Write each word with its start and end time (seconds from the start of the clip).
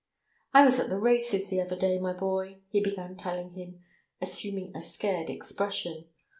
"I 0.51 0.65
was 0.65 0.79
at 0.79 0.89
the 0.89 0.97
races 0.97 1.49
the 1.49 1.61
other 1.61 1.75
day, 1.75 1.99
my 1.99 2.11
boy," 2.11 2.57
he 2.69 2.79
began 2.81 3.15
telling 3.15 3.51
him, 3.51 3.83
assuming 4.19 4.75
a 4.75 4.81
scared 4.81 5.29
expression. 5.29 6.05